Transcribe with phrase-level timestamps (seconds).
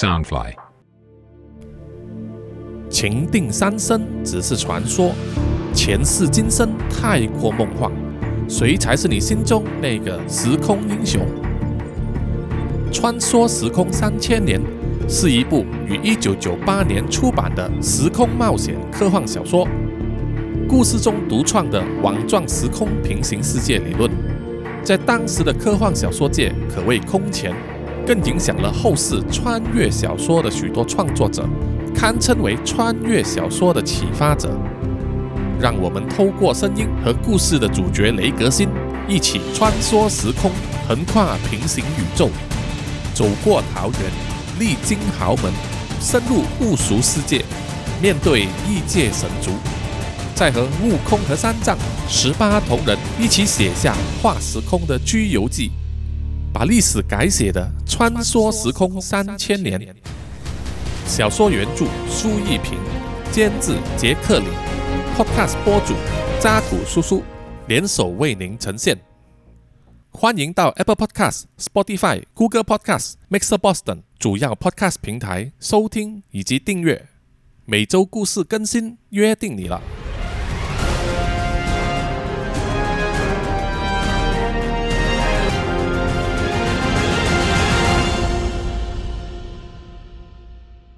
[0.00, 0.54] Soundfly。
[2.88, 5.12] 情定三生只是传说，
[5.74, 7.92] 前世今生太过梦幻，
[8.48, 11.20] 谁才是你心中那个时空英雄？
[12.90, 14.58] 穿梭时空三千年
[15.06, 19.68] 是一部于一九九八年出版的时空冒险科幻小说。
[20.66, 24.10] 故事中独创的网状时空平行世界理论，
[24.82, 27.54] 在当时的科幻小说界可谓空前，
[28.10, 31.48] 更影响了后世穿越小说的许多创作者。
[31.94, 34.50] 堪称为穿越小说的启发者，
[35.60, 38.68] 让我们透过声音和故事的主角雷格辛
[39.06, 40.50] 一起穿梭时空，
[40.88, 42.28] 横跨平行宇宙，
[43.14, 44.00] 走过桃源，
[44.58, 45.52] 历经豪门，
[46.00, 47.44] 深入不俗世界，
[48.02, 49.52] 面对异界神族，
[50.34, 55.70] 再和悟空和三藏、十八铜人一起写下跨时空的居游记，
[56.52, 59.94] 把历史改写的穿梭时空三千年。
[61.06, 62.78] 小说原著苏逸平，
[63.30, 64.46] 监制杰克里
[65.16, 65.94] ，Podcast 播主
[66.40, 67.22] 扎古叔叔
[67.68, 68.98] 联手为您呈现。
[70.10, 77.08] 欢迎到 Apple Podcast、Spotify、Google Podcast、Mixer Boston 主要 Podcast 平台收听以及订阅。
[77.64, 79.80] 每周故事更新，约定你了。